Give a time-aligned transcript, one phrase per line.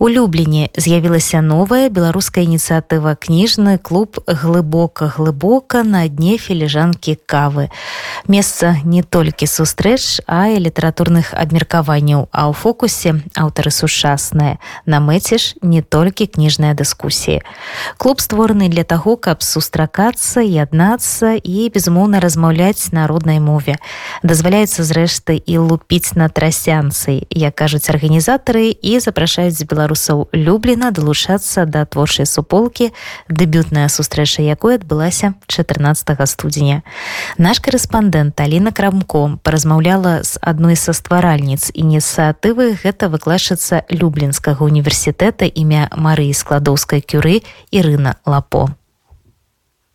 [0.00, 7.66] У Любліні з'явілася новая беларуская ініцыятыва кніжны клуб глыбока глыбока на дне філіжанкі кавы.
[8.30, 14.62] Месца не толькі сустрэч, а і літаратурных абмеркаванняў, а ў фокусе аўтары сучасныя.
[14.86, 17.42] На мэце ж не толькі кніжныя дыскусіі.
[17.98, 23.82] Клуб створаны для таго, каб сустракацца, яднацца і безумоўна размаўляць на роднай мове.
[24.22, 31.64] Дазваляецца зрэшты і лупіць на трасянцы, як кажуць арганізатары і запрашаюць беларус беларусаў люблена далучацца
[31.64, 32.92] да творчай суполкі.
[33.28, 36.82] Дэбютная сустрэча якой адбылася 14 студзеня.
[37.38, 42.76] Наш корэспандэнт Аліна крамком паразмаўляла з адной са стваральніц ініцыятывы.
[42.76, 47.40] Гэта выкладчыца люблінскага універсітэта імя Марыі складоўскай кюры
[47.72, 48.68] Ірына лапо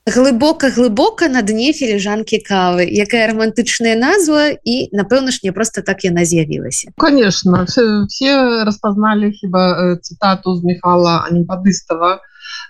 [0.06, 2.84] глыбока глыбока на дне філіжанкі кавы.
[2.84, 6.92] Якая романтычная назва і напэўна ж не просто так яна з'явілася.
[6.98, 12.20] Конечно все, все распазналі хіба цытату з михала аніпадыстава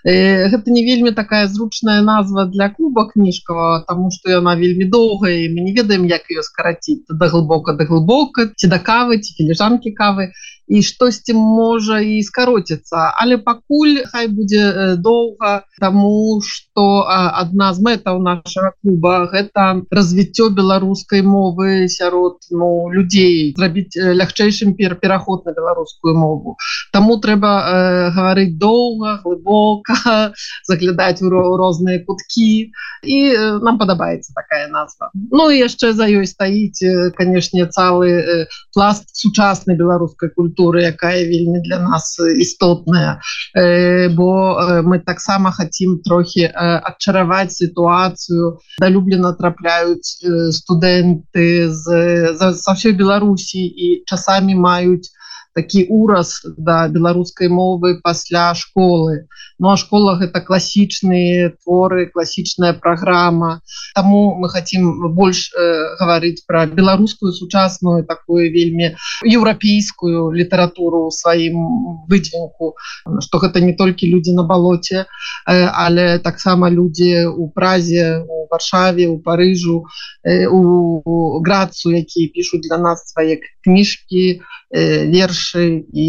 [0.04, 5.60] гэта не вельмі такая зручная назва для клуба кніжкава тому что яна вельмі доўгая мы
[5.66, 10.30] не ведаем як ее скараціць да глыбока да глыбока ці да кавы ці філіжанкі кавы
[10.66, 18.20] і штосьці можа і скароціцца але пакуль хай будзе доўга тому что адна з мэтаў
[18.24, 26.16] нашага клуба гэта развіццё беларускай мовы сярод ну людзей зрабіць лягчэйшым пер пераход на беларускую
[26.16, 26.56] мову.
[26.92, 30.32] Таму трэба э, гаварыць доўга глыбока
[30.70, 35.10] заглядаць у розныя куткі і э, нам падабаецца такая назва.
[35.14, 41.60] Ну і яшчэ за ёй стаіць канешне цалы пласт сучаснай беларускай культуры культуры якая вельмі
[41.60, 43.20] для нас істотная.
[43.54, 48.60] Э, бо э, мы таксама хотим трохі адчараваць э, сітуацыю.
[48.78, 50.22] Далюблена трапляюць
[50.54, 55.10] студэнты з са ўсёй беларусі і часамі маюць
[55.54, 59.26] такі ураз да беларускай мовы пасля школы.
[59.58, 63.62] Ну а школа гэта класічныя творы класічная праграма.
[63.94, 72.74] Таму мы хотим больш э, гаварыць про беларускую сучасную такую вельмі еўрапейскую літаратуру сваім выдзенку
[73.20, 75.06] что гэта не толькі людзі на балоце э,
[75.46, 79.84] але таксама людзі у празе у варшаве у парыжу
[80.24, 84.42] э, у грацу якія пишутць для нас свае кніжкі
[84.74, 86.06] вершы і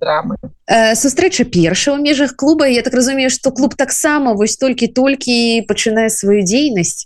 [0.00, 0.40] драмы.
[0.96, 2.64] Сустрэча перша ў межах клуба.
[2.64, 7.04] Я так разумею что клуб таксама вось толькі-толькі пачынае сваю дзейнасць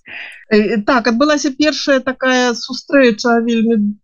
[0.87, 3.97] так адбылася першая такая сустрэча вельмі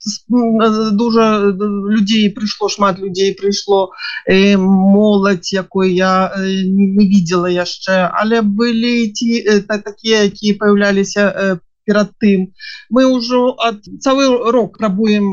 [0.96, 3.92] дужа людзей прыйшло шмат людзей прыйшло
[4.28, 12.52] моладзь якой я не видела яшчэ але былі ці такія якія появляліся по перад тым
[12.92, 15.26] мы ўжо ад цэлы рок прабуем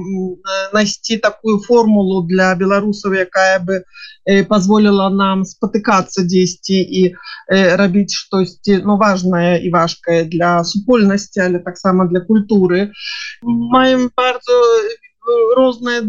[0.74, 3.84] найсці такую формулу для беларусаў якая бы
[4.50, 7.04] позволила нам спотыкацца дзесьці і
[7.82, 12.92] рабіць штосьці ну важное і важкае для супольнасці але таксама для культуры.
[13.44, 14.56] Маем bardzo
[15.56, 16.02] розные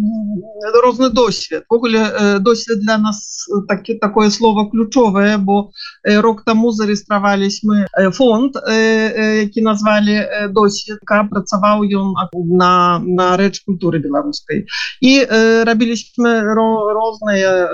[0.82, 5.71] розны досвед ввогуле досвед для нас такі такое слово ключовое бо
[6.04, 14.66] рок тому зарегістравались мы фонд які назвали досведка працаваў ён на на рэч культуры беларускай
[15.00, 15.25] і
[15.65, 17.69] рабілись мы розныя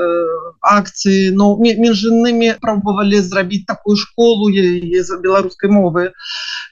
[0.61, 4.51] акцыі но ну, між інымі пробовали зрабіць такую школу
[5.03, 6.13] за беларускай мовы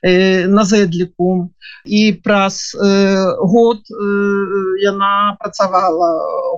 [0.03, 1.51] на зэдліку
[1.85, 2.77] і праз
[3.41, 6.11] год у яна працавала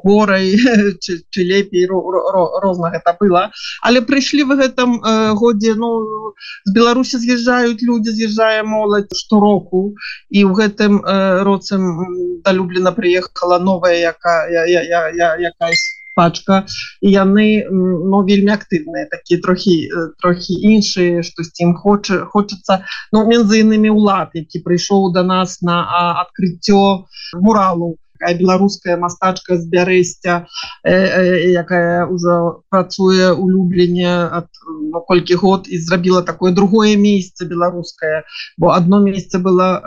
[0.05, 0.57] горай
[1.03, 3.49] чи, чи лепей розна гэта было
[3.83, 9.11] але прыйшлі вы гэтым э, годзе ну з беларусі з'язджаюць люди з'язджае моладзь.
[9.13, 9.95] Штороку
[10.31, 16.67] і ў гэтым э, роцем далюблена приехала новая якая я, я, я, я, якась пачка.
[17.01, 19.75] І яны но ну, вельмі актыўныя такія трохі
[20.23, 22.83] трохі іншыя што з ім хоча хочацца
[23.13, 25.83] ну мензы інымі ўлад які прыйшоў до нас на
[26.23, 27.97] адкрыццё муралу.
[28.23, 30.47] Беларуская мастачка з бярэсця
[30.87, 36.95] э, э, якая ўжо працуе у любленне ад ну, колькі год і зрабіла такое другое
[36.95, 38.23] месяца беларускае.
[38.57, 39.83] Бо одно месяца было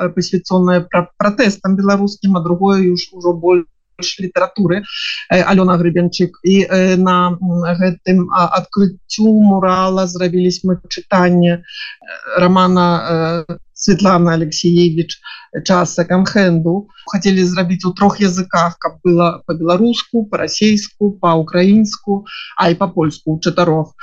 [0.92, 3.72] пра пратэстам беларускім а другое уж ужо больше
[4.20, 4.84] літаратуры
[5.30, 6.56] Алёна Грыбенчык і
[7.00, 7.18] на
[7.80, 11.64] гэтым адкрыццю мурала зрабіліся мы чытанне
[12.38, 12.88] романа
[13.76, 15.20] Светлана Алексеевич
[15.64, 16.88] час секонд-хенду.
[17.06, 22.26] Хотели зрабіць у трох языках, каб было по-беларуску, по-расейску, по-украінску,
[22.58, 23.94] а і по-польску у чатырох.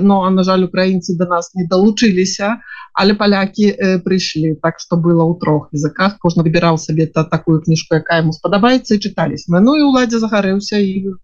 [0.00, 2.58] Но, а, на жаль, украінцы до нас не далучыліся,
[2.94, 6.16] але палякі э, прыйшлі так, што было ў трох языках.
[6.22, 9.50] Кожны выбіраў сабе та такую кніжку, якая яму спадабаецца і чытались.
[9.50, 11.18] Ну і ўладзе загарэўся і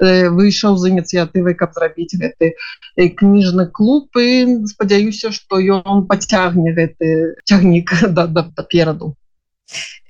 [0.00, 7.38] выйшаў з ініцыятывай, каб зрабіць гэты э, кніжны клуб і спадзяюся, што ён пацягне гэты
[7.44, 9.16] цягнік да, да, да напераду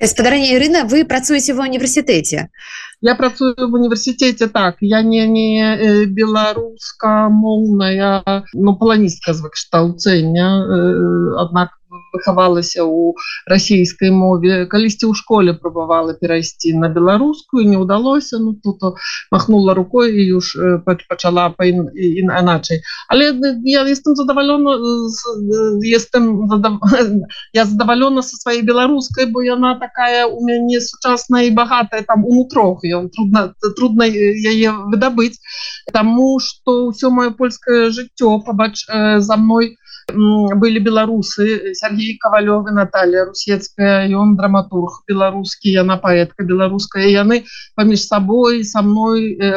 [0.06, 2.47] спадарня Ірына вы працуеце ва універсітэце
[3.03, 8.23] я працую в універсітэце так я не не беларуска моўная
[8.55, 10.47] ну паланістка з выкштаўцэння
[11.43, 11.75] аднак
[12.13, 13.15] выхавалася ў
[13.47, 14.67] расійскай мове.
[14.67, 18.83] Калісьці ў школе пробавала перайсці на беларускую не ўдалося ну тут
[19.31, 23.33] махнула рукой і już пачала па іначай але
[23.65, 24.77] я jestem задавалёна
[25.83, 26.49] jestem
[27.53, 32.85] я задавалёна со сваёй беларускай бо яна такая у мяне сучасная і багатая там унутрох
[32.85, 35.39] ён трудно трудно яе выдабыць
[35.93, 43.25] Таму что ўсё маё польскае жыццё пабач за мной у былі беларусы Сергей кавалёвы Наталья
[43.29, 47.45] русецкая ён драматург беларускі яна паэтка беларуская яны
[47.77, 49.53] паміж сабой со мной э,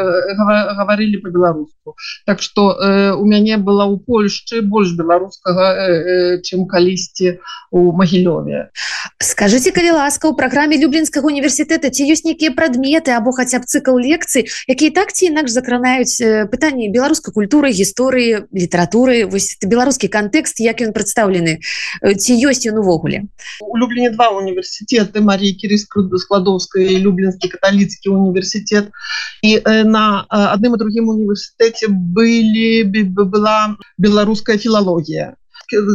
[0.76, 1.96] гаварылі по-беларуску
[2.26, 7.40] Так что э, у мяне была ў Польшчы больш беларускага э, э, чым калісьці
[7.72, 8.76] у магілёве
[9.24, 13.96] скажите калі ласка у праграме люблінскага універсітэта ці ёсць нейкія прадметы або хаця б цыкл
[13.96, 20.41] лекцый якія так ці інакш закранаюць э, пытанні беларускай культуры гісторыі літаратуры вось беларускі кантэкст
[20.42, 21.62] тэкст як ён прадстаўлены
[22.02, 23.30] ці ёсць ён увогуле?
[23.62, 28.90] У любліне два універсітэты Марії кірыскру складовская люблінскі каталіцкі універсітет
[29.46, 29.52] і
[29.86, 35.38] на адным і другім універсітэце былі была беларуская філалогія.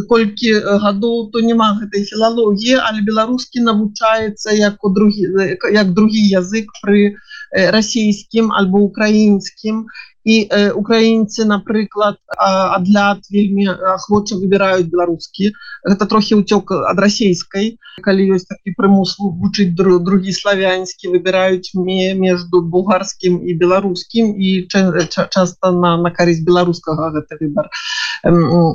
[0.09, 6.71] Колькі гадоў то няма гэтай філалогіі але беларускі навучаецца як у другі як другі язык
[6.81, 7.19] пры
[7.57, 9.87] расійскім альбо украінскім
[10.27, 15.53] і э, украінцы напрыклад адляд вельмі ахвоча выбіраюць беларускі
[15.87, 22.13] гэта трохі ўцёк ад расійскай калі ёсць такі прымус вучыць друг, другі славянскі выбіраюць мне
[22.19, 27.71] между булгарскім і беларускім і часто на на карысць беларускага гэты выбор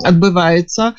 [0.07, 0.95] адбываецца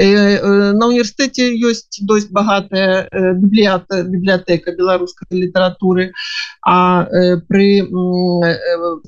[0.00, 3.04] на універсітэце ёсць досць багатая
[3.36, 6.10] бібліята бібліятэка беларускай літаратуры
[6.62, 7.86] а э, э,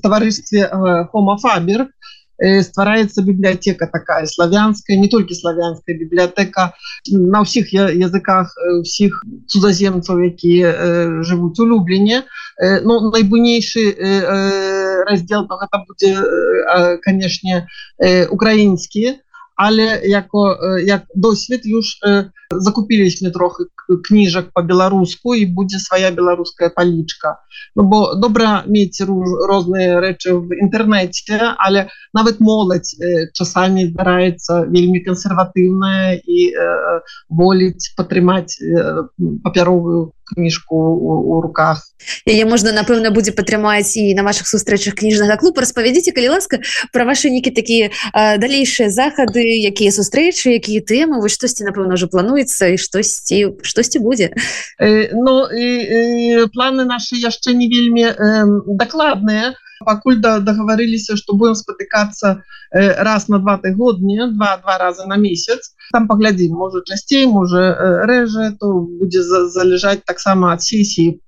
[0.01, 1.89] таварыстве э, хомафабер
[2.43, 6.73] ствараецца бібліятэка такая славянская не толькі славянская бібліятэка
[7.13, 12.25] на ўсіх языках усіх цудаземцаў якія жывуць у любліне
[12.57, 13.85] ну найбуйнейшы
[15.05, 16.11] раздзел то гэта будзе
[17.05, 17.69] канешне
[18.33, 19.21] украінскі
[19.55, 21.99] але яко як досвед już
[22.51, 23.63] закупіліся трохи
[24.03, 27.37] кніжак по-беларуску і будзе свая беларуская палічка.
[27.75, 29.01] Ну, бо добра мець
[29.49, 32.95] розныя рэчы в інтэрнэце але нават моладзь
[33.33, 36.53] часамі збіраецца вельмі кансерватыўная і
[37.29, 38.57] воліць падтрымаць
[39.43, 41.85] папяровую кніжку у руках.
[42.27, 46.59] Яе можна напэўна будзе падтрымаць і на ваших сустрэчах кніжнага клуба распавядзіце калі ласка
[46.91, 52.75] пра ваши нейкі такія далейшыя захады якія сустрэчы якія тэмы вы штосьці напэўна уже плануецца
[52.75, 54.33] і штосьці штосьці будзе
[54.79, 59.53] э, Ну і, і планы наши яшчэ не вельмі э, дакладныя
[59.83, 62.39] пакуль да, дагаварыліся што будем спатыкацца
[62.71, 67.61] э, раз на два тыгодні два два раза на месяц там паглядзім можа часцей можа
[67.61, 71.21] э, рэжа то будзе за, залежаць таксама ад сесіі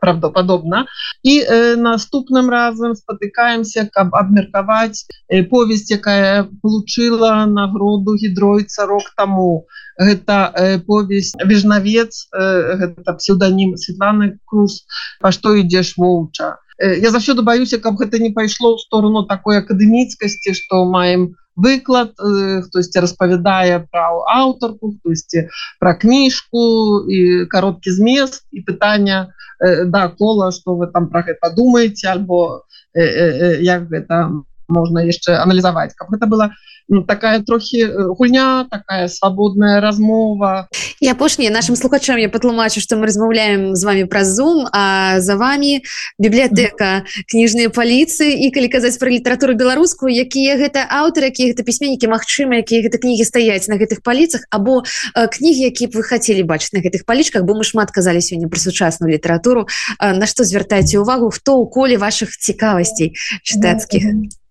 [0.00, 0.84] правдападобна
[1.22, 9.68] і э, наступным разам спатыкаемся каб абмеркаваць э, повесть якая получила нагроду гідройца рок таму
[10.00, 14.84] гэта э, повесть вежнавец э, гэта псевдонім Светланы круз
[15.20, 20.52] па што ідзеш воўча я заўсёды баюся каб гэта не пайшло ў сторону такой акадэміцкасці
[20.52, 25.48] што маем выклад хтосьці распавядае пра аўтарку хтосьці
[25.80, 32.08] пра кніжку і кароткі змест і пытання да кола что вы там про гэта думаете
[32.12, 34.30] альбо як гэта
[34.68, 36.50] можна яшчэ аналізаваць каб гэта было.
[36.88, 40.68] Ну, такая трохі гульня такая свабодная размова.
[41.00, 45.36] І апошняе нашим слухачам я патлумачу что мы размаўляем з вами праз зум а за
[45.36, 45.82] вами
[46.18, 52.06] бібліятэка кніжныя паліцыі і калі казаць про літаратуру беларускую якія гэта аўтары якія гэта пісьменнікі
[52.06, 56.72] Мачыма якія гэта кнігі стаяць на гэтых паліцах або кнігі які б вы хацелі бачыць
[56.72, 59.66] на гэтых палічках бо мы шмат казалі сёння про сучасную літаратуру.
[60.00, 64.06] На што звяртаеце увагу хто ў коле ваших цікавасцей чытацкіх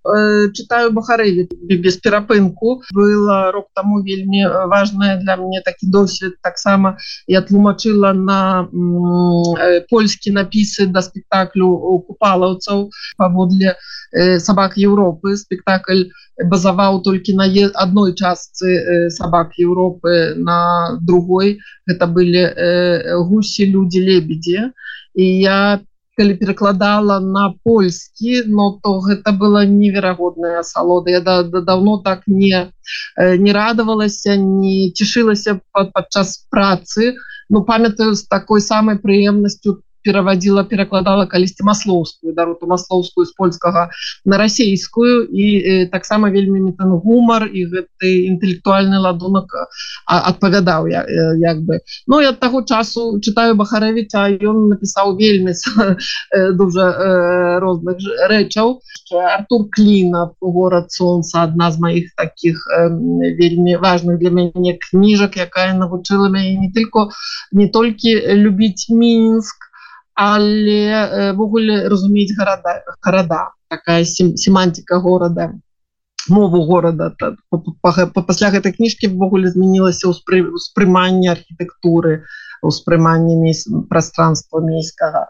[0.06, 1.50] Э, читаю Бахарэві
[1.82, 8.70] без перапынку было рок таму вельмі важное для мне такі досвед таксама я тлумачыла на
[8.70, 11.74] э, польскі напісы да спектаклю
[12.06, 13.74] купалаўцаў паводле
[14.14, 21.58] э, сабак Еўропы спектакль базаваў толькі на адной частцы сабак Еўропы на другой.
[21.90, 22.46] Гэта былі
[23.26, 24.70] гусі людзі лебедзі
[25.16, 25.80] і я
[26.18, 31.12] калі перакладала на польскі но то гэта была неверагодная асалода.
[31.12, 32.72] Я да, да давно так не
[33.18, 37.16] не радавалася не цішылася падчас працы.
[37.50, 43.90] Ну памятаю з такой самай прыемнасцю пераводила перакладала калісьці маслоўскую дароту маслоўскую з польскага
[44.26, 49.50] на расійскую і э, таксама вельмі метан гумар і гэты інтэлектуальны ладунак
[50.06, 51.80] адпавядаў я э, як бы.
[52.08, 55.54] Ну я таго часу читаю бахаравіця ён напісаў вельмі
[56.36, 57.98] э, дуже э, розных
[58.30, 58.80] рэчаў.
[59.12, 62.90] Артур кліна город солнца одна з моих таких э,
[63.38, 67.10] вельмі важных для мяне кніжак якая навучыла мяне не tylko
[67.52, 69.65] не толькі любіць мінск
[70.16, 75.54] але ввогуле разумець гарада гарада такая семантика города
[76.28, 77.14] мову города.
[77.82, 82.26] Пасля гэтай кніжкі ввогуле змянілася ўспрыманне архітэктуры
[82.66, 83.54] успрыманне
[83.90, 85.28] пространства мейскага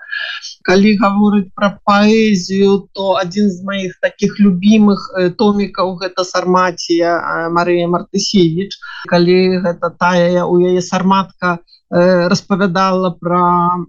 [0.63, 8.79] калі гаворыць про паэзію то один з моих таких любимых томікаў гэта сарматія Марыя мартысевич
[9.05, 13.85] калі гэта тая у яе сарматка то распавядала про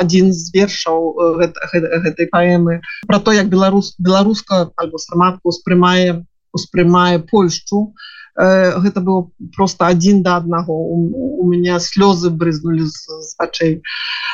[0.00, 6.24] один з вершаў гэтай паэмы про то як беларус беларуска альбо сарматку успрымае
[6.56, 7.92] успрымае Польшчу
[8.36, 10.72] гэта было просто один до аднаго.
[10.74, 13.82] У меня слёзы брызнули з вачэй.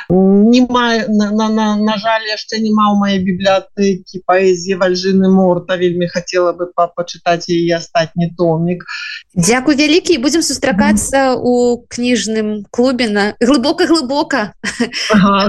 [0.09, 5.77] Не мае на, на, на, на жаль яшчэ няма ў моей бібліятэкі паэзіі вальжыны морта.
[5.77, 8.85] Вельмі хотела бы па пачытаць яе астатні томік.
[9.35, 10.19] Дякую вялікі.
[10.19, 14.55] Будзем сустракацца у кніжным клубе на глыбока глыбока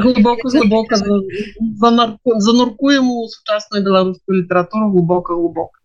[0.03, 0.95] глыбока
[2.41, 5.80] зануркуем у сучасную беларускую літаратуру глубока глубока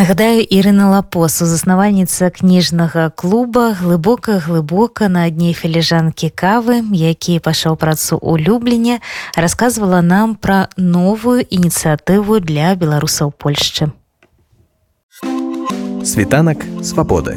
[0.00, 8.16] Нагадаю Ірына Лапосу, заснавальніца кніжнага клуба глыбока глыбока на дне філіжанкі кавы, які пашаў працу
[8.16, 9.04] ў Любліне,
[9.36, 13.92] расказвала нам пра новую ініцыятыву для беларусаў Польшчы.
[16.00, 17.36] Світанак свабоды.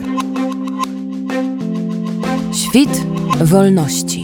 [2.56, 2.96] Świt
[3.44, 4.24] wolności.